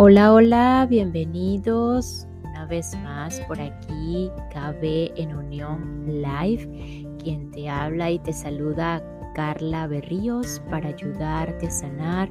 [0.00, 8.08] Hola, hola, bienvenidos una vez más por aquí, KB en Unión Live, quien te habla
[8.08, 9.02] y te saluda
[9.34, 12.30] Carla Berríos para ayudarte a sanar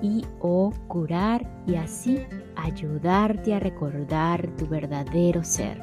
[0.00, 2.18] y o curar y así
[2.56, 5.82] ayudarte a recordar tu verdadero ser.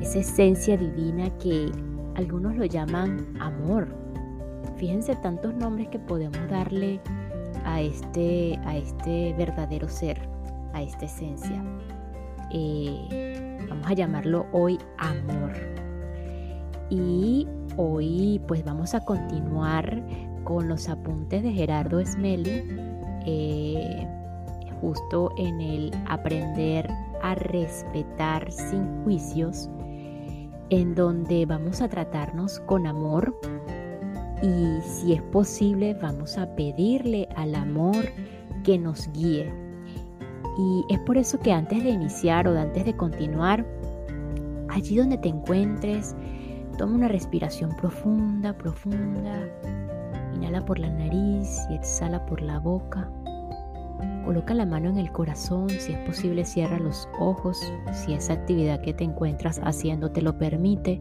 [0.00, 1.70] Esa esencia divina que
[2.14, 3.94] algunos lo llaman amor.
[4.78, 6.98] Fíjense tantos nombres que podemos darle
[7.64, 10.20] a este, a este verdadero ser,
[10.72, 11.62] a esta esencia.
[12.52, 15.52] Eh, vamos a llamarlo hoy amor.
[16.90, 20.02] Y hoy pues vamos a continuar
[20.44, 22.64] con los apuntes de Gerardo Smelly,
[23.26, 24.08] eh,
[24.80, 26.90] justo en el aprender
[27.22, 29.68] a respetar sin juicios,
[30.70, 33.38] en donde vamos a tratarnos con amor,
[34.42, 38.06] y si es posible vamos a pedirle al amor
[38.64, 39.52] que nos guíe.
[40.58, 43.64] Y es por eso que antes de iniciar o antes de continuar,
[44.68, 46.14] allí donde te encuentres,
[46.76, 49.48] toma una respiración profunda, profunda.
[50.34, 53.10] Inhala por la nariz y exhala por la boca.
[54.24, 57.60] Coloca la mano en el corazón, si es posible cierra los ojos,
[57.92, 61.00] si esa actividad que te encuentras haciendo te lo permite.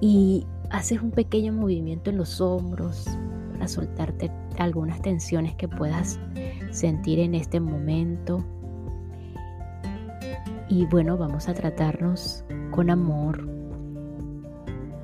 [0.00, 3.06] Y haces un pequeño movimiento en los hombros
[3.52, 6.18] para soltarte algunas tensiones que puedas
[6.70, 8.44] sentir en este momento.
[10.68, 13.48] Y bueno, vamos a tratarnos con amor.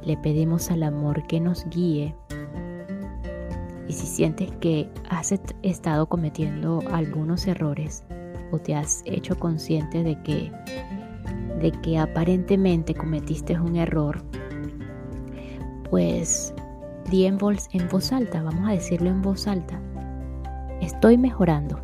[0.05, 2.15] Le pedimos al amor que nos guíe.
[3.89, 5.33] Y si sientes que has
[5.63, 8.05] estado cometiendo algunos errores
[8.51, 10.51] o te has hecho consciente de que
[11.61, 14.25] de que aparentemente cometiste un error,
[15.93, 16.55] pues
[17.11, 19.79] di en voz, en voz alta, vamos a decirlo en voz alta.
[20.81, 21.79] Estoy mejorando.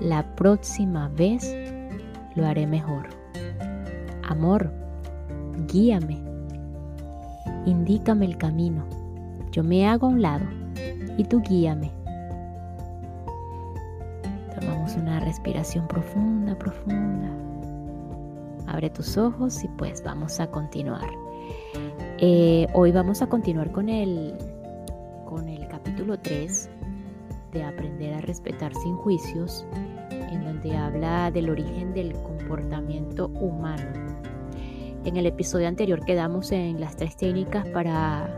[0.00, 1.56] La próxima vez
[2.36, 3.08] lo haré mejor.
[4.28, 4.72] Amor,
[5.66, 6.22] guíame.
[7.66, 8.84] Indícame el camino.
[9.50, 10.44] Yo me hago a un lado
[11.16, 11.90] y tú guíame.
[14.54, 17.28] Tomamos una respiración profunda, profunda.
[18.68, 21.27] Abre tus ojos y pues vamos a continuar.
[22.18, 24.34] Eh, hoy vamos a continuar con el,
[25.24, 26.68] con el capítulo 3
[27.52, 29.66] de Aprender a respetar sin juicios,
[30.10, 34.18] en donde habla del origen del comportamiento humano.
[35.04, 38.28] En el episodio anterior quedamos en las tres técnicas para,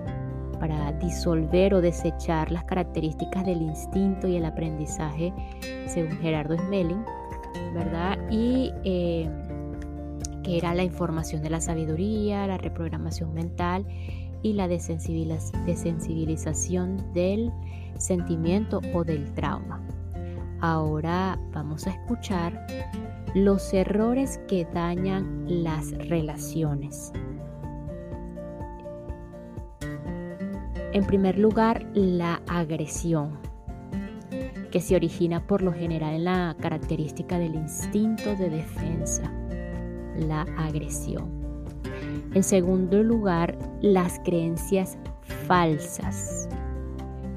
[0.60, 5.32] para disolver o desechar las características del instinto y el aprendizaje,
[5.86, 7.04] según Gerardo Smelling,
[7.74, 8.18] ¿verdad?
[8.30, 9.28] Y eh,
[10.50, 13.86] que era la información de la sabiduría, la reprogramación mental
[14.42, 17.52] y la desensibilización del
[17.98, 19.80] sentimiento o del trauma.
[20.60, 22.66] Ahora vamos a escuchar
[23.32, 27.12] los errores que dañan las relaciones.
[30.92, 33.38] En primer lugar, la agresión,
[34.72, 39.32] que se origina por lo general en la característica del instinto de defensa
[40.20, 41.40] la agresión.
[42.34, 44.96] En segundo lugar, las creencias
[45.46, 46.48] falsas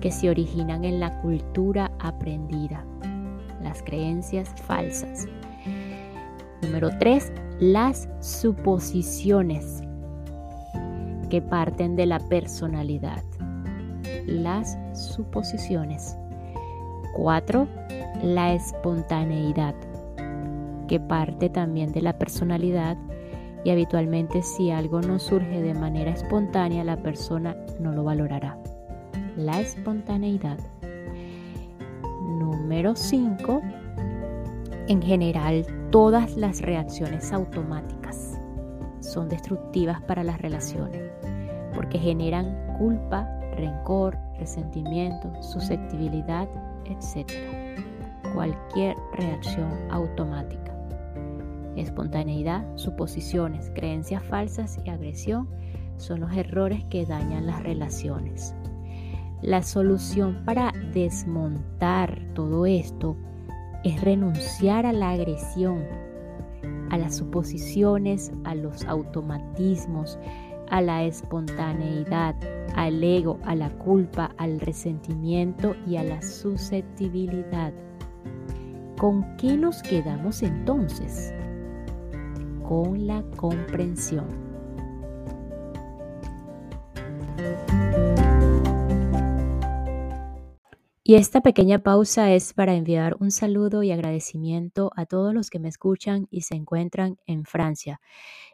[0.01, 2.85] que se originan en la cultura aprendida.
[3.61, 5.27] Las creencias falsas.
[6.61, 9.81] Número tres, las suposiciones
[11.29, 13.23] que parten de la personalidad.
[14.25, 16.15] Las suposiciones.
[17.15, 17.67] Cuatro,
[18.21, 19.75] la espontaneidad
[20.87, 22.97] que parte también de la personalidad
[23.63, 28.57] y habitualmente si algo no surge de manera espontánea la persona no lo valorará.
[29.37, 30.59] La espontaneidad.
[32.39, 33.61] Número 5.
[34.87, 38.39] En general, todas las reacciones automáticas
[38.99, 41.01] son destructivas para las relaciones
[41.73, 46.47] porque generan culpa, rencor, resentimiento, susceptibilidad,
[46.85, 47.29] etc.
[48.33, 50.62] Cualquier reacción automática
[51.77, 55.49] espontaneidad, suposiciones, creencias falsas y agresión
[55.97, 58.55] son los errores que dañan las relaciones.
[59.41, 63.17] La solución para desmontar todo esto
[63.83, 65.83] es renunciar a la agresión,
[66.89, 70.17] a las suposiciones, a los automatismos,
[70.69, 72.35] a la espontaneidad,
[72.75, 77.73] al ego, a la culpa, al resentimiento y a la susceptibilidad.
[78.97, 81.33] ¿Con qué nos quedamos entonces?
[82.63, 84.53] Con la comprensión.
[91.05, 95.59] Y esta pequeña pausa es para enviar un saludo y agradecimiento a todos los que
[95.59, 97.99] me escuchan y se encuentran en Francia,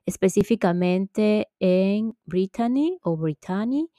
[0.08, 3.92] específicamente en Brittany o Brittany,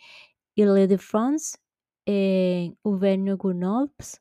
[0.56, 1.58] Ile-de-France,
[2.06, 4.20] en Auvergne-Rhône-Alpes.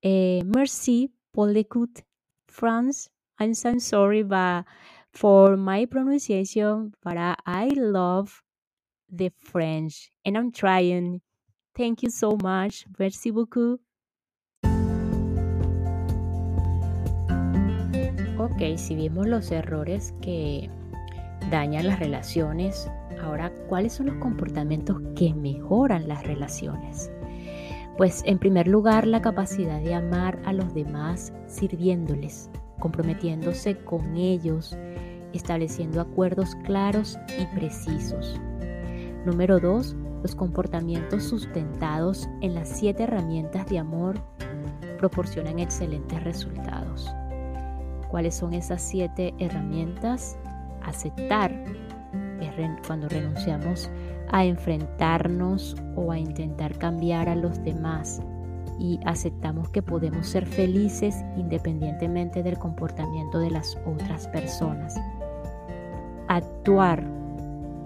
[0.00, 2.04] Eh, merci pour l'écoute,
[2.46, 3.10] France.
[3.38, 4.64] I'm so sorry but
[5.12, 8.42] for my pronunciation, but I love
[9.10, 11.20] the French and I'm trying.
[11.74, 12.86] Thank you so much.
[12.98, 13.80] Merci beaucoup.
[18.38, 20.70] Ok, si vimos los errores que
[21.50, 22.90] dañan las relaciones,
[23.22, 27.10] ahora, ¿cuáles son los comportamientos que mejoran las relaciones?
[27.98, 34.76] Pues en primer lugar, la capacidad de amar a los demás sirviéndoles, comprometiéndose con ellos,
[35.32, 38.40] estableciendo acuerdos claros y precisos.
[39.24, 44.16] Número dos, los comportamientos sustentados en las siete herramientas de amor
[44.98, 47.10] proporcionan excelentes resultados.
[48.08, 50.38] ¿Cuáles son esas siete herramientas?
[50.82, 51.52] Aceptar,
[52.40, 53.90] es cuando renunciamos
[54.30, 58.20] a enfrentarnos o a intentar cambiar a los demás
[58.78, 64.94] y aceptamos que podemos ser felices independientemente del comportamiento de las otras personas.
[66.28, 67.04] Actuar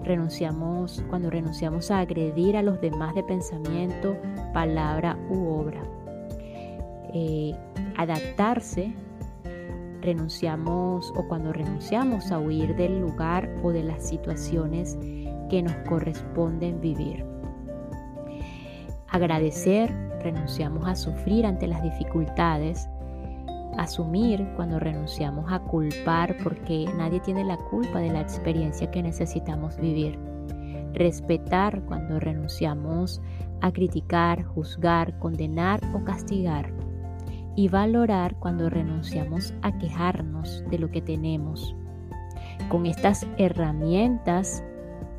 [0.03, 4.17] renunciamos, cuando renunciamos a agredir a los demás de pensamiento,
[4.53, 5.81] palabra u obra.
[7.13, 7.55] Eh,
[7.97, 8.93] adaptarse,
[10.01, 14.97] renunciamos o cuando renunciamos a huir del lugar o de las situaciones
[15.49, 17.25] que nos corresponden vivir.
[19.07, 22.89] Agradecer, renunciamos a sufrir ante las dificultades,
[23.77, 29.77] asumir cuando renunciamos a culpar porque nadie tiene la culpa de la experiencia que necesitamos
[29.77, 30.17] vivir.
[30.93, 33.21] Respetar cuando renunciamos
[33.61, 36.71] a criticar, juzgar, condenar o castigar.
[37.55, 41.75] Y valorar cuando renunciamos a quejarnos de lo que tenemos.
[42.69, 44.63] Con estas herramientas,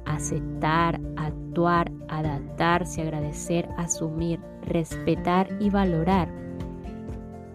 [0.07, 6.29] aceptar, actuar, adaptarse, agradecer, asumir, respetar y valorar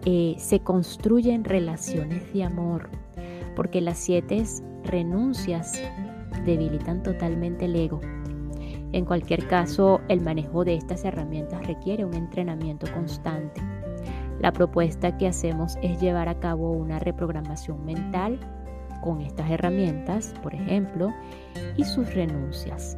[0.04, 2.88] eh, se construyen relaciones de amor,
[3.56, 4.42] porque las siete
[4.84, 5.82] renuncias
[6.46, 8.00] debilitan totalmente el ego.
[8.92, 13.60] En cualquier caso, el manejo de estas herramientas requiere un entrenamiento constante.
[14.40, 18.38] La propuesta que hacemos es llevar a cabo una reprogramación mental
[19.02, 21.12] con estas herramientas, por ejemplo,
[21.76, 22.96] y sus renuncias.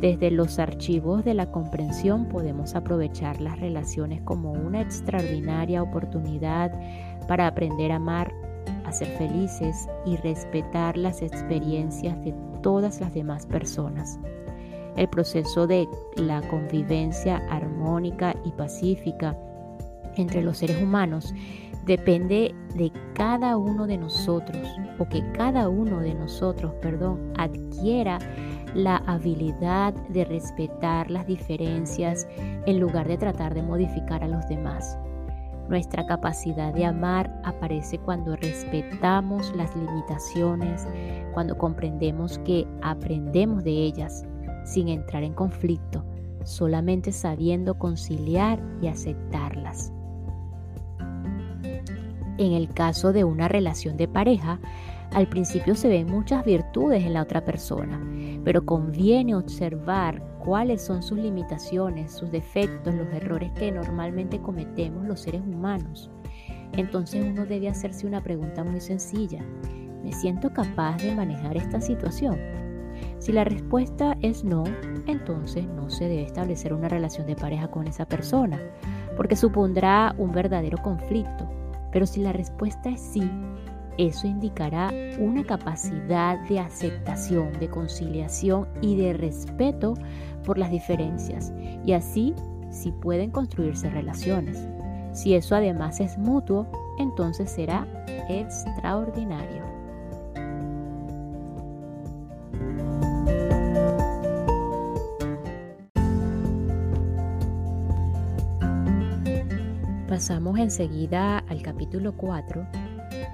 [0.00, 6.72] Desde los archivos de la comprensión podemos aprovechar las relaciones como una extraordinaria oportunidad
[7.28, 8.32] para aprender a amar,
[8.86, 14.18] a ser felices y respetar las experiencias de todas las demás personas.
[14.96, 15.86] El proceso de
[16.16, 19.36] la convivencia armónica y pacífica
[20.16, 21.34] entre los seres humanos
[21.84, 24.66] depende de cada uno de nosotros
[24.98, 28.18] o que cada uno de nosotros, perdón, adquiera
[28.74, 32.26] la habilidad de respetar las diferencias
[32.66, 34.98] en lugar de tratar de modificar a los demás.
[35.68, 40.86] Nuestra capacidad de amar aparece cuando respetamos las limitaciones,
[41.32, 44.24] cuando comprendemos que aprendemos de ellas
[44.64, 46.04] sin entrar en conflicto,
[46.44, 49.92] solamente sabiendo conciliar y aceptarlas.
[52.38, 54.58] En el caso de una relación de pareja,
[55.12, 58.00] al principio se ven muchas virtudes en la otra persona,
[58.44, 65.20] pero conviene observar cuáles son sus limitaciones, sus defectos, los errores que normalmente cometemos los
[65.20, 66.10] seres humanos.
[66.72, 69.44] Entonces uno debe hacerse una pregunta muy sencilla.
[70.02, 72.38] ¿Me siento capaz de manejar esta situación?
[73.18, 74.64] Si la respuesta es no,
[75.06, 78.58] entonces no se debe establecer una relación de pareja con esa persona,
[79.16, 81.48] porque supondrá un verdadero conflicto.
[81.92, 83.28] Pero si la respuesta es sí,
[84.06, 89.92] eso indicará una capacidad de aceptación, de conciliación y de respeto
[90.42, 91.52] por las diferencias.
[91.84, 92.34] Y así,
[92.70, 94.66] si pueden construirse relaciones.
[95.12, 96.66] Si eso además es mutuo,
[96.98, 97.86] entonces será
[98.30, 99.68] extraordinario.
[110.08, 112.79] Pasamos enseguida al capítulo 4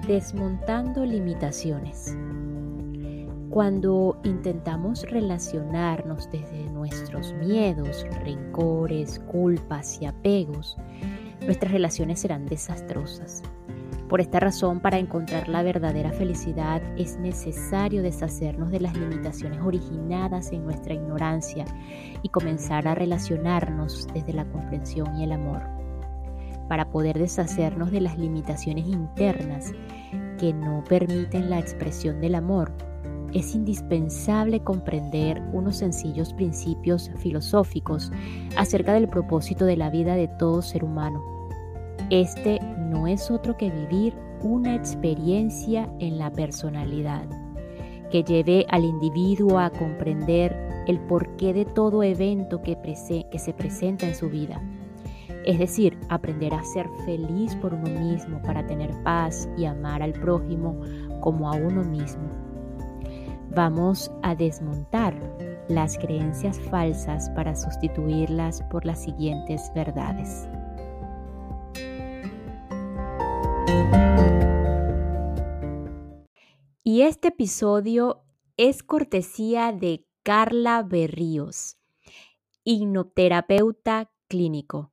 [0.07, 2.17] Desmontando limitaciones.
[3.49, 10.77] Cuando intentamos relacionarnos desde nuestros miedos, rencores, culpas y apegos,
[11.41, 13.43] nuestras relaciones serán desastrosas.
[14.07, 20.53] Por esta razón, para encontrar la verdadera felicidad es necesario deshacernos de las limitaciones originadas
[20.53, 21.65] en nuestra ignorancia
[22.23, 25.63] y comenzar a relacionarnos desde la comprensión y el amor.
[26.69, 29.73] Para poder deshacernos de las limitaciones internas
[30.37, 32.71] que no permiten la expresión del amor,
[33.33, 38.11] es indispensable comprender unos sencillos principios filosóficos
[38.55, 41.37] acerca del propósito de la vida de todo ser humano
[42.09, 47.25] este no es otro que vivir una experiencia en la personalidad,
[48.09, 50.55] que lleve al individuo a comprender
[50.87, 52.77] el porqué de todo evento que,
[53.29, 54.61] que se presenta en su vida.
[55.47, 60.11] Es decir, aprender a ser feliz por uno mismo para tener paz y amar al
[60.11, 60.77] prójimo
[61.21, 62.29] como a uno mismo.
[63.55, 65.15] Vamos a desmontar
[65.69, 70.49] las creencias falsas para sustituirlas por las siguientes verdades.
[76.83, 78.25] Y este episodio
[78.57, 81.77] es cortesía de Carla Berríos,
[82.65, 84.91] hipnoterapeuta clínico.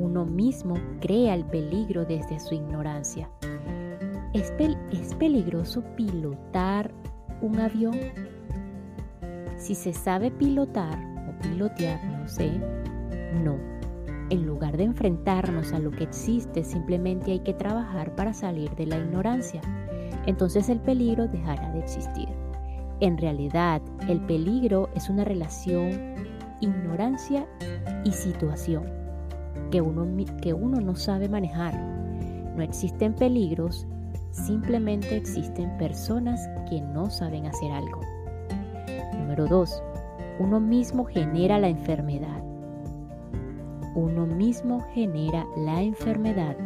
[0.00, 3.30] uno mismo crea el peligro desde su ignorancia.
[4.32, 4.52] ¿Es,
[4.90, 6.90] ¿Es, peligroso pilotar
[7.42, 7.96] un avión?
[9.56, 10.98] Si se sabe pilotar
[11.28, 12.50] o pilotear, no sé,
[13.44, 13.79] no.
[14.30, 18.86] En lugar de enfrentarnos a lo que existe, simplemente hay que trabajar para salir de
[18.86, 19.60] la ignorancia.
[20.26, 22.28] Entonces el peligro dejará de existir.
[23.00, 26.14] En realidad, el peligro es una relación
[26.60, 27.46] ignorancia
[28.04, 28.84] y situación
[29.72, 30.06] que uno,
[30.40, 31.76] que uno no sabe manejar.
[32.54, 33.86] No existen peligros,
[34.30, 38.00] simplemente existen personas que no saben hacer algo.
[39.18, 39.82] Número 2.
[40.38, 42.49] Uno mismo genera la enfermedad.
[43.94, 46.56] Uno mismo genera la enfermedad.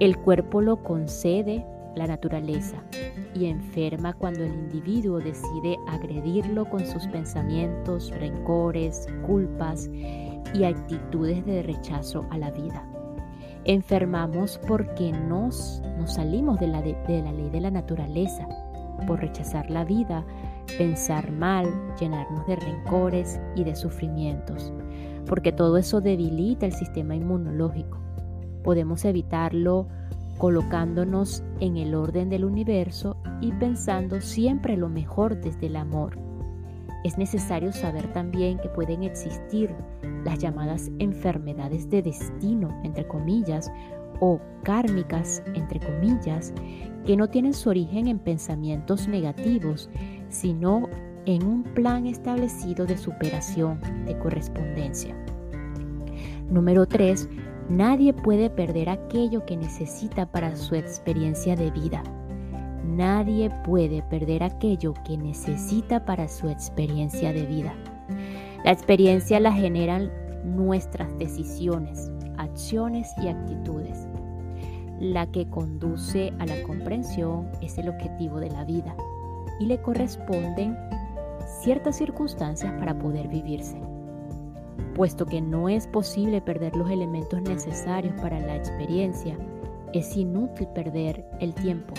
[0.00, 2.82] El cuerpo lo concede la naturaleza
[3.34, 9.90] y enferma cuando el individuo decide agredirlo con sus pensamientos, rencores, culpas
[10.54, 12.86] y actitudes de rechazo a la vida.
[13.64, 18.48] Enfermamos porque nos, nos salimos de la, de, la ley de la naturaleza,
[19.06, 20.24] por rechazar la vida,
[20.78, 21.66] pensar mal,
[21.98, 24.72] llenarnos de rencores y de sufrimientos,
[25.26, 27.98] porque todo eso debilita el sistema inmunológico.
[28.62, 29.88] Podemos evitarlo
[30.38, 36.16] colocándonos en el orden del universo y pensando siempre lo mejor desde el amor
[37.04, 39.74] es necesario saber también que pueden existir
[40.24, 43.72] las llamadas enfermedades de destino, entre comillas,
[44.20, 46.54] o kármicas, entre comillas,
[47.04, 49.90] que no tienen su origen en pensamientos negativos,
[50.32, 50.88] sino
[51.26, 55.14] en un plan establecido de superación, de correspondencia.
[56.50, 57.28] Número 3.
[57.68, 62.02] Nadie puede perder aquello que necesita para su experiencia de vida.
[62.84, 67.74] Nadie puede perder aquello que necesita para su experiencia de vida.
[68.64, 70.10] La experiencia la generan
[70.44, 74.08] nuestras decisiones, acciones y actitudes.
[74.98, 78.94] La que conduce a la comprensión es el objetivo de la vida
[79.58, 80.76] y le corresponden
[81.62, 83.80] ciertas circunstancias para poder vivirse.
[84.94, 89.36] Puesto que no es posible perder los elementos necesarios para la experiencia,
[89.92, 91.94] es inútil perder el tiempo,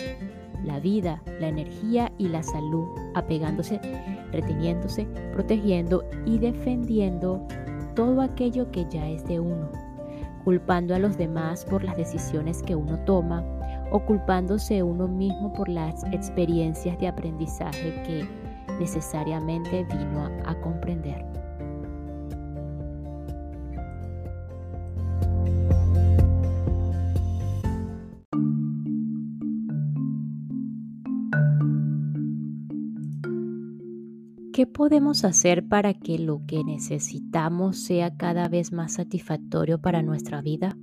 [0.64, 3.80] la vida, la energía y la salud, apegándose,
[4.32, 7.46] reteniéndose, protegiendo y defendiendo
[7.96, 9.70] todo aquello que ya es de uno,
[10.44, 13.44] culpando a los demás por las decisiones que uno toma
[13.94, 14.04] o
[14.84, 18.28] uno mismo por las experiencias de aprendizaje que
[18.80, 21.24] necesariamente vino a comprender.
[34.54, 40.42] ¿Qué podemos hacer para que lo que necesitamos sea cada vez más satisfactorio para nuestra
[40.42, 40.76] vida?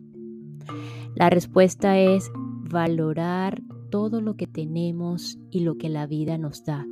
[1.16, 2.30] La respuesta es
[2.70, 3.60] valorar
[3.90, 6.86] todo lo que tenemos y lo que la vida nos da.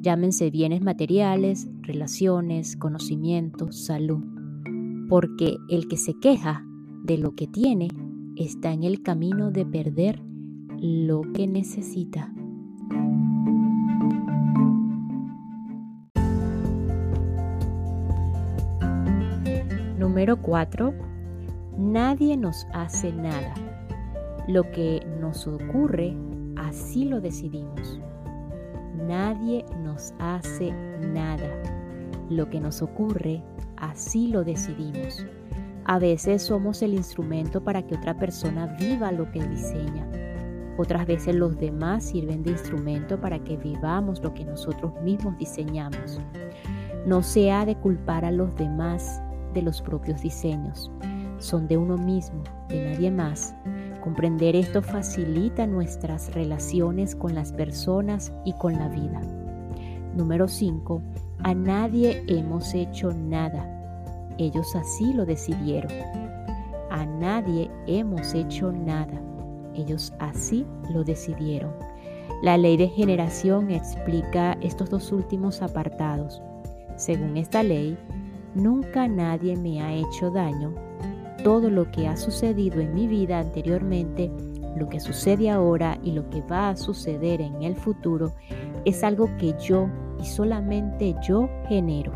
[0.00, 4.22] Llámense bienes materiales, relaciones, conocimientos, salud.
[5.08, 6.64] Porque el que se queja
[7.04, 7.88] de lo que tiene
[8.36, 10.22] está en el camino de perder
[10.78, 12.32] lo que necesita.
[19.98, 20.94] Número 4.
[21.76, 23.54] Nadie nos hace nada.
[24.50, 26.12] Lo que nos ocurre,
[26.56, 28.00] así lo decidimos.
[29.06, 31.46] Nadie nos hace nada.
[32.28, 33.44] Lo que nos ocurre,
[33.76, 35.24] así lo decidimos.
[35.84, 40.10] A veces somos el instrumento para que otra persona viva lo que diseña.
[40.78, 46.18] Otras veces los demás sirven de instrumento para que vivamos lo que nosotros mismos diseñamos.
[47.06, 49.22] No se ha de culpar a los demás
[49.54, 50.90] de los propios diseños.
[51.38, 53.54] Son de uno mismo, de nadie más.
[54.02, 59.20] Comprender esto facilita nuestras relaciones con las personas y con la vida.
[60.16, 61.02] Número 5.
[61.42, 63.76] A nadie hemos hecho nada.
[64.38, 65.92] Ellos así lo decidieron.
[66.90, 69.20] A nadie hemos hecho nada.
[69.74, 71.72] Ellos así lo decidieron.
[72.42, 76.40] La ley de generación explica estos dos últimos apartados.
[76.96, 77.98] Según esta ley,
[78.54, 80.89] nunca nadie me ha hecho daño
[81.42, 84.30] todo lo que ha sucedido en mi vida anteriormente,
[84.76, 88.32] lo que sucede ahora y lo que va a suceder en el futuro
[88.84, 89.88] es algo que yo
[90.20, 92.12] y solamente yo genero.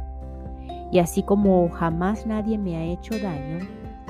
[0.92, 3.66] Y así como jamás nadie me ha hecho daño,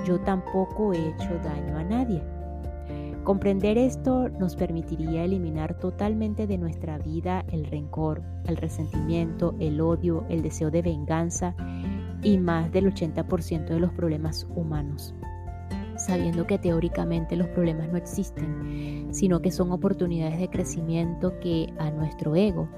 [0.06, 2.23] yo tampoco he hecho daño a nadie.
[3.23, 10.26] Comprender esto nos permitiría eliminar totalmente de nuestra vida el rencor, el resentimiento, el odio,
[10.28, 11.54] el deseo de venganza
[12.25, 15.14] y más del 80% de los problemas humanos,
[15.97, 21.90] sabiendo que teóricamente los problemas no existen, sino que son oportunidades de crecimiento que a
[21.90, 22.69] nuestro ego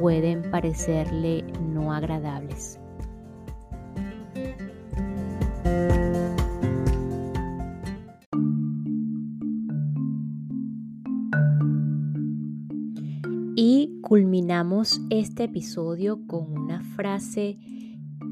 [0.00, 2.80] pueden parecerle no agradables.
[13.60, 17.58] Y culminamos este episodio con una frase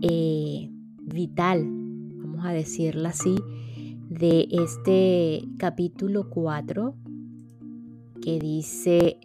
[0.02, 0.70] eh,
[1.02, 3.36] vital, vamos a decirlo así,
[4.08, 6.94] de este capítulo 4
[8.22, 9.18] que dice,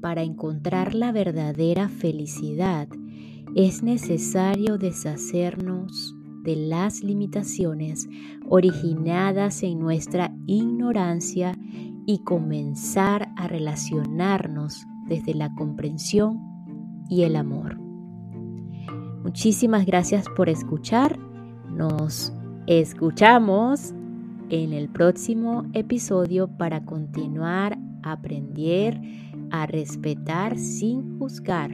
[0.00, 2.88] para encontrar la verdadera felicidad
[3.54, 8.08] es necesario deshacernos de las limitaciones
[8.48, 11.56] originadas en nuestra ignorancia
[12.06, 16.40] y comenzar a relacionarnos desde la comprensión
[17.08, 17.81] y el amor.
[19.22, 21.18] Muchísimas gracias por escuchar.
[21.70, 22.32] Nos
[22.66, 23.92] escuchamos
[24.50, 29.00] en el próximo episodio para continuar a aprender
[29.50, 31.70] a respetar sin juzgar.